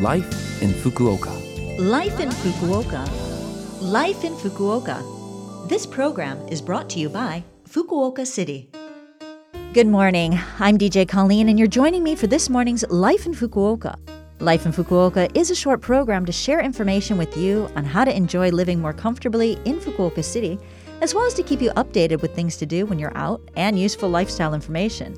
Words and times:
Life 0.00 0.60
in 0.60 0.70
Fukuoka. 0.70 1.30
Life 1.78 2.18
in 2.18 2.28
Fukuoka. 2.28 3.08
Life 3.80 4.24
in 4.24 4.34
Fukuoka. 4.34 5.68
This 5.68 5.86
program 5.86 6.36
is 6.48 6.60
brought 6.60 6.90
to 6.90 6.98
you 6.98 7.08
by 7.08 7.44
Fukuoka 7.68 8.26
City. 8.26 8.68
Good 9.72 9.86
morning. 9.86 10.36
I'm 10.58 10.78
DJ 10.78 11.08
Colleen, 11.08 11.48
and 11.48 11.60
you're 11.60 11.68
joining 11.68 12.02
me 12.02 12.16
for 12.16 12.26
this 12.26 12.50
morning's 12.50 12.84
Life 12.90 13.24
in 13.24 13.34
Fukuoka. 13.34 13.94
Life 14.40 14.66
in 14.66 14.72
Fukuoka 14.72 15.30
is 15.36 15.52
a 15.52 15.54
short 15.54 15.80
program 15.80 16.26
to 16.26 16.32
share 16.32 16.60
information 16.60 17.16
with 17.16 17.36
you 17.36 17.70
on 17.76 17.84
how 17.84 18.04
to 18.04 18.12
enjoy 18.12 18.50
living 18.50 18.80
more 18.80 18.92
comfortably 18.92 19.52
in 19.64 19.78
Fukuoka 19.78 20.24
City, 20.24 20.58
as 21.02 21.14
well 21.14 21.24
as 21.24 21.34
to 21.34 21.44
keep 21.44 21.62
you 21.62 21.70
updated 21.74 22.20
with 22.20 22.34
things 22.34 22.56
to 22.56 22.66
do 22.66 22.84
when 22.84 22.98
you're 22.98 23.16
out 23.16 23.48
and 23.56 23.78
useful 23.78 24.08
lifestyle 24.08 24.54
information. 24.54 25.14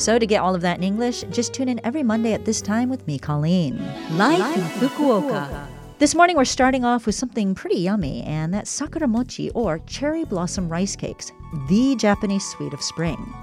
So, 0.00 0.18
to 0.18 0.26
get 0.26 0.40
all 0.40 0.54
of 0.54 0.62
that 0.62 0.78
in 0.78 0.82
English, 0.82 1.24
just 1.30 1.52
tune 1.52 1.68
in 1.68 1.78
every 1.84 2.02
Monday 2.02 2.32
at 2.32 2.46
this 2.46 2.62
time 2.62 2.88
with 2.88 3.06
me, 3.06 3.18
Colleen. 3.18 3.76
Life, 4.16 4.56
in 4.56 4.62
Fukuoka. 4.88 5.66
This 5.98 6.14
morning, 6.14 6.38
we're 6.38 6.46
starting 6.46 6.86
off 6.86 7.04
with 7.04 7.14
something 7.14 7.54
pretty 7.54 7.80
yummy, 7.80 8.22
and 8.22 8.54
that's 8.54 8.70
sakura 8.70 9.06
mochi 9.06 9.50
or 9.50 9.80
cherry 9.80 10.24
blossom 10.24 10.70
rice 10.70 10.96
cakes, 10.96 11.32
the 11.68 11.96
Japanese 11.96 12.46
sweet 12.46 12.72
of 12.72 12.80
spring. 12.80 13.34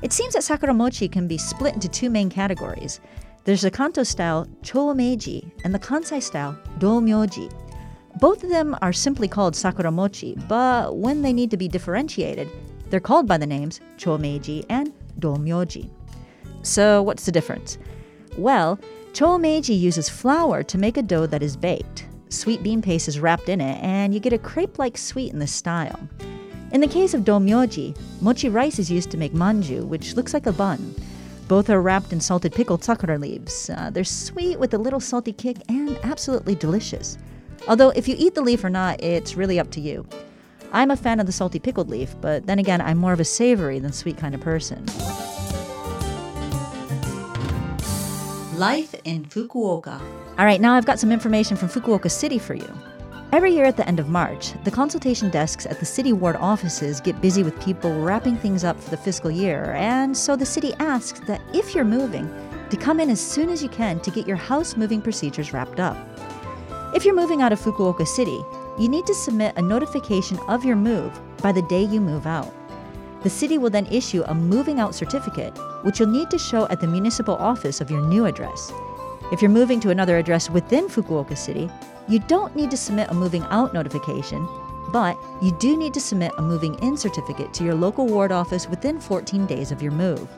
It 0.00 0.12
seems 0.12 0.34
that 0.34 0.44
sakura 0.44 0.72
mochi 0.72 1.08
can 1.08 1.26
be 1.26 1.36
split 1.36 1.74
into 1.74 1.88
two 1.88 2.10
main 2.10 2.30
categories. 2.30 3.00
There's 3.42 3.62
the 3.62 3.70
Kanto 3.72 4.04
style 4.04 4.46
chomeiji 4.62 5.50
and 5.64 5.74
the 5.74 5.80
Kansai 5.80 6.22
style 6.22 6.56
domyoji. 6.78 7.52
Both 8.20 8.44
of 8.44 8.50
them 8.50 8.76
are 8.82 8.92
simply 8.92 9.26
called 9.26 9.56
sakura 9.56 9.90
mochi, 9.90 10.36
but 10.46 10.96
when 10.96 11.22
they 11.22 11.32
need 11.32 11.50
to 11.50 11.56
be 11.56 11.66
differentiated, 11.66 12.48
they're 12.88 13.00
called 13.00 13.26
by 13.26 13.36
the 13.36 13.46
names 13.46 13.80
chomeiji 13.96 14.64
and 14.68 14.87
domyoji. 15.20 15.90
So, 16.62 17.02
what's 17.02 17.24
the 17.24 17.32
difference? 17.32 17.78
Well, 18.36 18.78
chomeiji 19.12 19.78
uses 19.78 20.08
flour 20.08 20.62
to 20.62 20.78
make 20.78 20.96
a 20.96 21.02
dough 21.02 21.26
that 21.26 21.42
is 21.42 21.56
baked. 21.56 22.06
Sweet 22.28 22.62
bean 22.62 22.82
paste 22.82 23.08
is 23.08 23.20
wrapped 23.20 23.48
in 23.48 23.60
it, 23.60 23.82
and 23.82 24.12
you 24.12 24.20
get 24.20 24.32
a 24.32 24.38
crepe 24.38 24.78
like 24.78 24.98
sweet 24.98 25.32
in 25.32 25.38
this 25.38 25.52
style. 25.52 25.98
In 26.72 26.82
the 26.82 26.86
case 26.86 27.14
of 27.14 27.22
domyoji, 27.22 27.96
mochi 28.20 28.50
rice 28.50 28.78
is 28.78 28.90
used 28.90 29.10
to 29.10 29.16
make 29.16 29.32
manju, 29.32 29.86
which 29.86 30.14
looks 30.14 30.34
like 30.34 30.46
a 30.46 30.52
bun. 30.52 30.94
Both 31.48 31.70
are 31.70 31.80
wrapped 31.80 32.12
in 32.12 32.20
salted 32.20 32.52
pickled 32.52 32.84
sakura 32.84 33.16
leaves. 33.16 33.70
Uh, 33.70 33.88
they're 33.88 34.04
sweet 34.04 34.58
with 34.58 34.74
a 34.74 34.78
little 34.78 35.00
salty 35.00 35.32
kick 35.32 35.56
and 35.70 35.98
absolutely 36.02 36.54
delicious. 36.54 37.16
Although, 37.66 37.88
if 37.90 38.06
you 38.06 38.14
eat 38.18 38.34
the 38.34 38.42
leaf 38.42 38.62
or 38.62 38.70
not, 38.70 39.02
it's 39.02 39.34
really 39.34 39.58
up 39.58 39.70
to 39.70 39.80
you. 39.80 40.06
I'm 40.72 40.90
a 40.90 40.96
fan 40.96 41.18
of 41.20 41.26
the 41.26 41.32
salty 41.32 41.58
pickled 41.58 41.88
leaf, 41.88 42.14
but 42.20 42.46
then 42.46 42.58
again, 42.58 42.80
I'm 42.80 42.98
more 42.98 43.12
of 43.12 43.20
a 43.20 43.24
savory 43.24 43.78
than 43.78 43.92
sweet 43.92 44.18
kind 44.18 44.34
of 44.34 44.40
person. 44.40 44.84
Life 48.58 48.94
in 49.04 49.24
Fukuoka. 49.24 50.00
All 50.38 50.44
right, 50.44 50.60
now 50.60 50.74
I've 50.74 50.84
got 50.84 50.98
some 50.98 51.12
information 51.12 51.56
from 51.56 51.68
Fukuoka 51.68 52.10
City 52.10 52.38
for 52.38 52.54
you. 52.54 52.68
Every 53.30 53.52
year 53.52 53.64
at 53.64 53.76
the 53.76 53.86
end 53.86 54.00
of 54.00 54.08
March, 54.08 54.52
the 54.64 54.70
consultation 54.70 55.30
desks 55.30 55.66
at 55.66 55.80
the 55.80 55.86
city 55.86 56.12
ward 56.12 56.36
offices 56.36 57.00
get 57.00 57.20
busy 57.20 57.42
with 57.42 57.60
people 57.60 57.92
wrapping 58.00 58.36
things 58.36 58.64
up 58.64 58.80
for 58.80 58.90
the 58.90 58.96
fiscal 58.96 59.30
year, 59.30 59.74
and 59.74 60.16
so 60.16 60.34
the 60.34 60.46
city 60.46 60.74
asks 60.78 61.20
that 61.20 61.40
if 61.54 61.74
you're 61.74 61.84
moving, 61.84 62.28
to 62.70 62.76
come 62.76 63.00
in 63.00 63.10
as 63.10 63.20
soon 63.20 63.48
as 63.48 63.62
you 63.62 63.68
can 63.68 64.00
to 64.00 64.10
get 64.10 64.26
your 64.26 64.36
house 64.36 64.76
moving 64.76 65.00
procedures 65.00 65.52
wrapped 65.52 65.80
up. 65.80 65.96
If 66.94 67.04
you're 67.04 67.14
moving 67.14 67.42
out 67.42 67.52
of 67.52 67.60
Fukuoka 67.60 68.06
City, 68.06 68.40
you 68.78 68.88
need 68.88 69.06
to 69.06 69.14
submit 69.14 69.56
a 69.56 69.62
notification 69.62 70.38
of 70.48 70.64
your 70.64 70.76
move 70.76 71.18
by 71.42 71.52
the 71.52 71.62
day 71.62 71.82
you 71.82 72.00
move 72.00 72.26
out. 72.26 72.52
The 73.22 73.30
city 73.30 73.58
will 73.58 73.70
then 73.70 73.86
issue 73.86 74.22
a 74.26 74.34
moving 74.34 74.78
out 74.78 74.94
certificate, 74.94 75.56
which 75.82 75.98
you'll 75.98 76.08
need 76.08 76.30
to 76.30 76.38
show 76.38 76.68
at 76.68 76.80
the 76.80 76.86
municipal 76.86 77.34
office 77.36 77.80
of 77.80 77.90
your 77.90 78.00
new 78.00 78.26
address. 78.26 78.72
If 79.32 79.42
you're 79.42 79.50
moving 79.50 79.80
to 79.80 79.90
another 79.90 80.18
address 80.18 80.48
within 80.48 80.86
Fukuoka 80.86 81.36
City, 81.36 81.68
you 82.08 82.20
don't 82.20 82.54
need 82.54 82.70
to 82.70 82.76
submit 82.76 83.10
a 83.10 83.14
moving 83.14 83.42
out 83.50 83.74
notification, 83.74 84.48
but 84.92 85.18
you 85.42 85.54
do 85.58 85.76
need 85.76 85.92
to 85.94 86.00
submit 86.00 86.32
a 86.38 86.42
moving 86.42 86.74
in 86.76 86.96
certificate 86.96 87.52
to 87.54 87.64
your 87.64 87.74
local 87.74 88.06
ward 88.06 88.32
office 88.32 88.68
within 88.68 89.00
14 89.00 89.44
days 89.46 89.72
of 89.72 89.82
your 89.82 89.92
move. 89.92 90.28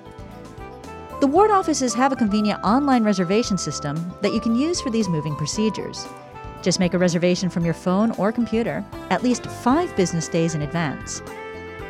The 1.20 1.26
ward 1.26 1.50
offices 1.50 1.92
have 1.94 2.12
a 2.12 2.16
convenient 2.16 2.64
online 2.64 3.04
reservation 3.04 3.58
system 3.58 4.12
that 4.22 4.32
you 4.32 4.40
can 4.40 4.56
use 4.56 4.80
for 4.80 4.88
these 4.88 5.08
moving 5.08 5.36
procedures. 5.36 6.06
Just 6.62 6.80
make 6.80 6.94
a 6.94 6.98
reservation 6.98 7.48
from 7.48 7.64
your 7.64 7.74
phone 7.74 8.10
or 8.12 8.32
computer 8.32 8.84
at 9.10 9.22
least 9.22 9.46
five 9.46 9.94
business 9.96 10.28
days 10.28 10.54
in 10.54 10.62
advance. 10.62 11.22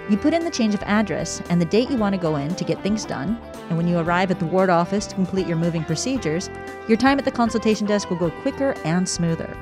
You 0.08 0.16
put 0.16 0.34
in 0.34 0.44
the 0.44 0.50
change 0.50 0.74
of 0.74 0.82
address 0.84 1.40
and 1.50 1.60
the 1.60 1.66
date 1.66 1.90
you 1.90 1.96
want 1.96 2.14
to 2.14 2.20
go 2.20 2.36
in 2.36 2.54
to 2.56 2.64
get 2.64 2.82
things 2.82 3.04
done, 3.04 3.40
and 3.68 3.76
when 3.76 3.86
you 3.86 3.98
arrive 3.98 4.30
at 4.32 4.40
the 4.40 4.46
ward 4.46 4.68
office 4.68 5.06
to 5.06 5.14
complete 5.14 5.46
your 5.46 5.56
moving 5.56 5.84
procedures, 5.84 6.50
your 6.88 6.96
time 6.96 7.18
at 7.18 7.24
the 7.24 7.30
consultation 7.30 7.86
desk 7.86 8.10
will 8.10 8.16
go 8.16 8.30
quicker 8.42 8.74
and 8.84 9.08
smoother. 9.08 9.56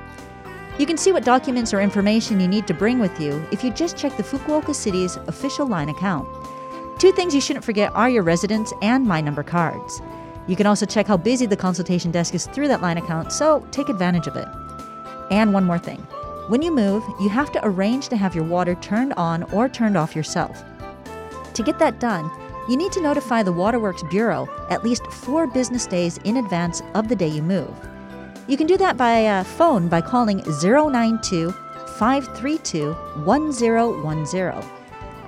You 0.79 0.87
can 0.87 0.97
see 0.97 1.13
what 1.13 1.25
documents 1.25 1.75
or 1.75 1.81
information 1.81 2.41
you 2.41 2.49
need 2.49 2.67
to 2.67 2.73
bring 2.75 2.99
with 2.99 3.21
you 3.21 3.45
if 3.53 3.63
you 3.63 3.73
just 3.73 3.97
check 3.97 4.17
the 4.17 4.23
Fukuoka 4.23 4.75
City's 4.75 5.17
official 5.17 5.67
line 5.67 5.89
account. 5.89 6.27
Two 6.99 7.13
things 7.13 7.35
you 7.35 7.41
shouldn't 7.41 7.65
forget 7.65 7.95
are 7.95 8.09
your 8.09 8.23
residence 8.23 8.73
and 8.81 9.05
My 9.05 9.21
Number 9.21 9.43
cards. 9.43 10.01
You 10.47 10.57
can 10.57 10.67
also 10.67 10.87
check 10.87 11.07
how 11.07 11.19
busy 11.19 11.45
the 11.45 11.57
consultation 11.57 12.11
desk 12.11 12.35
is 12.35 12.47
through 12.47 12.69
that 12.69 12.81
line 12.81 12.97
account, 12.97 13.33
so 13.33 13.67
take 13.71 13.91
advantage 13.91 14.27
of 14.27 14.37
it. 14.37 14.49
And 15.31 15.53
one 15.53 15.65
more 15.65 15.79
thing. 15.79 16.01
When 16.49 16.63
you 16.63 16.75
move, 16.75 17.05
you 17.21 17.29
have 17.29 17.53
to 17.53 17.61
arrange 17.63 18.09
to 18.09 18.17
have 18.17 18.35
your 18.35 18.45
water 18.45 18.75
turned 18.77 19.13
on 19.15 19.43
or 19.53 19.69
turned 19.69 19.97
off 19.97 20.17
yourself. 20.17 20.65
To 21.55 21.63
get 21.63 21.79
that 21.79 22.01
done, 22.01 22.31
you 22.69 22.77
need 22.77 22.93
to 22.93 23.03
notify 23.03 23.43
the 23.43 23.53
Waterworks 23.53 24.03
Bureau 24.05 24.49
at 24.71 24.85
least 24.85 25.07
four 25.11 25.47
business 25.47 25.87
days 25.87 26.19
in 26.25 26.37
advance 26.37 26.83
of 26.95 27.09
the 27.09 27.17
day 27.17 27.29
you 27.29 27.43
move. 27.43 27.75
You 28.47 28.57
can 28.57 28.67
do 28.67 28.77
that 28.79 28.97
by 28.97 29.27
uh, 29.27 29.45
phone 29.45 29.89
by 29.89 30.01
calling 30.01 30.43
092 30.63 31.51
532 31.99 32.93
1010. 33.25 34.71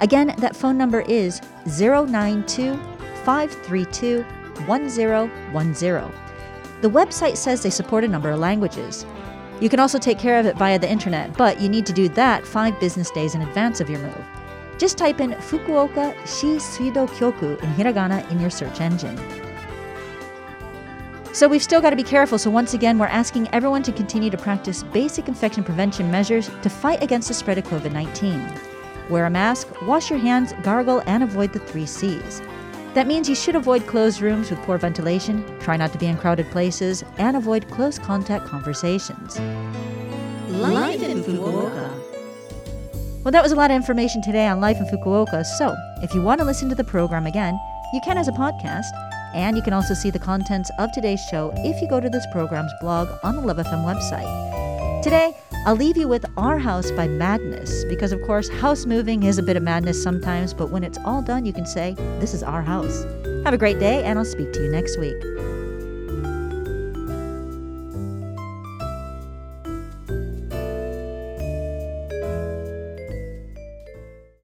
Again, 0.00 0.34
that 0.38 0.56
phone 0.56 0.78
number 0.78 1.00
is 1.02 1.40
092 1.66 2.76
532 3.24 4.22
1010. 4.66 6.12
The 6.80 6.88
website 6.88 7.36
says 7.36 7.62
they 7.62 7.70
support 7.70 8.04
a 8.04 8.08
number 8.08 8.30
of 8.30 8.38
languages. 8.38 9.04
You 9.60 9.68
can 9.68 9.78
also 9.78 9.98
take 9.98 10.18
care 10.18 10.38
of 10.40 10.46
it 10.46 10.56
via 10.56 10.78
the 10.78 10.90
internet, 10.90 11.36
but 11.36 11.60
you 11.60 11.68
need 11.68 11.84
to 11.86 11.92
do 11.92 12.08
that 12.10 12.46
five 12.46 12.80
business 12.80 13.10
days 13.10 13.34
in 13.34 13.42
advance 13.42 13.80
of 13.80 13.90
your 13.90 14.00
move. 14.00 14.24
Just 14.78 14.96
type 14.96 15.20
in 15.20 15.32
Fukuoka 15.32 16.14
Shi 16.26 16.56
Suido 16.56 17.06
Kyoku 17.06 17.62
in 17.62 17.68
hiragana 17.74 18.28
in 18.30 18.40
your 18.40 18.48
search 18.48 18.80
engine. 18.80 19.18
So 21.34 21.46
we've 21.46 21.62
still 21.62 21.82
got 21.82 21.90
to 21.90 21.96
be 21.96 22.02
careful, 22.02 22.38
so 22.38 22.50
once 22.50 22.72
again, 22.72 22.98
we're 22.98 23.06
asking 23.06 23.48
everyone 23.52 23.82
to 23.84 23.92
continue 23.92 24.30
to 24.30 24.38
practice 24.38 24.82
basic 24.82 25.28
infection 25.28 25.62
prevention 25.62 26.10
measures 26.10 26.50
to 26.62 26.70
fight 26.70 27.02
against 27.02 27.28
the 27.28 27.34
spread 27.34 27.58
of 27.58 27.64
COVID 27.64 27.92
19. 27.92 28.42
Wear 29.10 29.26
a 29.26 29.30
mask, 29.30 29.68
wash 29.82 30.08
your 30.08 30.18
hands, 30.18 30.54
gargle, 30.62 31.02
and 31.06 31.22
avoid 31.22 31.52
the 31.52 31.58
three 31.58 31.86
C's. 31.86 32.40
That 32.94 33.06
means 33.06 33.28
you 33.28 33.36
should 33.36 33.54
avoid 33.54 33.86
closed 33.86 34.20
rooms 34.20 34.50
with 34.50 34.58
poor 34.62 34.76
ventilation, 34.76 35.44
try 35.60 35.76
not 35.76 35.92
to 35.92 35.98
be 35.98 36.06
in 36.06 36.16
crowded 36.16 36.50
places, 36.50 37.04
and 37.18 37.36
avoid 37.36 37.70
close 37.70 38.00
contact 38.00 38.46
conversations. 38.46 39.38
Life 40.48 41.00
in 41.00 41.22
Fukuoka. 41.22 41.88
Well, 43.22 43.30
that 43.30 43.42
was 43.42 43.52
a 43.52 43.54
lot 43.54 43.70
of 43.70 43.76
information 43.76 44.22
today 44.22 44.48
on 44.48 44.60
life 44.60 44.78
in 44.78 44.86
Fukuoka, 44.86 45.44
so 45.44 45.76
if 46.02 46.12
you 46.14 46.22
want 46.22 46.40
to 46.40 46.44
listen 46.44 46.68
to 46.68 46.74
the 46.74 46.82
program 46.82 47.26
again, 47.26 47.56
you 47.92 48.00
can 48.04 48.18
as 48.18 48.26
a 48.26 48.32
podcast, 48.32 48.90
and 49.34 49.56
you 49.56 49.62
can 49.62 49.72
also 49.72 49.94
see 49.94 50.10
the 50.10 50.18
contents 50.18 50.70
of 50.80 50.90
today's 50.90 51.20
show 51.30 51.52
if 51.58 51.80
you 51.80 51.88
go 51.88 52.00
to 52.00 52.10
this 52.10 52.26
program's 52.32 52.72
blog 52.80 53.08
on 53.22 53.36
the 53.36 53.42
Love 53.42 53.58
FM 53.58 53.84
website. 53.84 54.59
Today, 55.02 55.34
I'll 55.64 55.76
leave 55.76 55.96
you 55.96 56.08
with 56.08 56.26
Our 56.36 56.58
House 56.58 56.90
by 56.90 57.08
Madness, 57.08 57.84
because 57.84 58.12
of 58.12 58.20
course, 58.20 58.50
house 58.50 58.84
moving 58.84 59.22
is 59.22 59.38
a 59.38 59.42
bit 59.42 59.56
of 59.56 59.62
madness 59.62 60.02
sometimes, 60.02 60.52
but 60.52 60.68
when 60.68 60.84
it's 60.84 60.98
all 61.06 61.22
done, 61.22 61.46
you 61.46 61.54
can 61.54 61.64
say, 61.64 61.94
This 62.18 62.34
is 62.34 62.42
our 62.42 62.60
house. 62.60 63.04
Have 63.44 63.54
a 63.54 63.58
great 63.58 63.78
day, 63.78 64.04
and 64.04 64.18
I'll 64.18 64.26
speak 64.26 64.52
to 64.52 64.62
you 64.62 64.70
next 64.70 64.98
week. 64.98 65.16